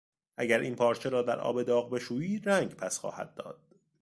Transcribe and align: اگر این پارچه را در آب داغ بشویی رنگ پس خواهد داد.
اگر 0.37 0.59
این 0.59 0.75
پارچه 0.75 1.09
را 1.09 1.21
در 1.21 1.39
آب 1.39 1.63
داغ 1.63 1.91
بشویی 1.91 2.39
رنگ 2.39 2.75
پس 2.75 2.97
خواهد 2.99 3.33
داد. 3.33 3.61